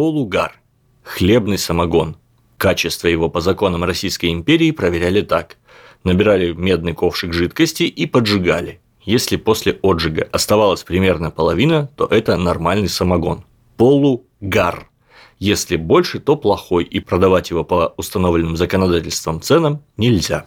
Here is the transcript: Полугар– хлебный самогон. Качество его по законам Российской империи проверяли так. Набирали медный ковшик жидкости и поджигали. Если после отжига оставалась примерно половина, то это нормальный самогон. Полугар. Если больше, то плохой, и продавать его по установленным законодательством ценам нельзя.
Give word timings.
Полугар– 0.00 0.58
хлебный 1.04 1.58
самогон. 1.58 2.16
Качество 2.56 3.06
его 3.06 3.28
по 3.28 3.42
законам 3.42 3.84
Российской 3.84 4.32
империи 4.32 4.70
проверяли 4.70 5.20
так. 5.20 5.58
Набирали 6.04 6.54
медный 6.54 6.94
ковшик 6.94 7.34
жидкости 7.34 7.82
и 7.82 8.06
поджигали. 8.06 8.80
Если 9.02 9.36
после 9.36 9.78
отжига 9.82 10.26
оставалась 10.32 10.84
примерно 10.84 11.30
половина, 11.30 11.90
то 11.98 12.06
это 12.06 12.38
нормальный 12.38 12.88
самогон. 12.88 13.44
Полугар. 13.76 14.88
Если 15.38 15.76
больше, 15.76 16.18
то 16.18 16.34
плохой, 16.34 16.84
и 16.84 16.98
продавать 17.00 17.50
его 17.50 17.62
по 17.62 17.92
установленным 17.98 18.56
законодательством 18.56 19.42
ценам 19.42 19.82
нельзя. 19.98 20.46